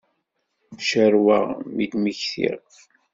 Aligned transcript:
Ccarweɣ 0.79 1.45
mi 1.75 1.85
d-mmektiɣ. 1.91 2.59